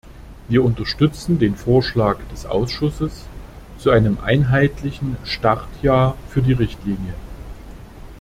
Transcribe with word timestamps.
Wir 0.47 0.63
unterstützen 0.65 1.37
den 1.37 1.55
Vorschlag 1.55 2.17
des 2.33 2.47
Ausschusses 2.47 3.25
zu 3.77 3.91
einem 3.91 4.17
einheitlichen 4.23 5.15
Start-Jahr 5.25 6.17
für 6.27 6.41
die 6.41 6.53
Richtlinie. 6.53 7.13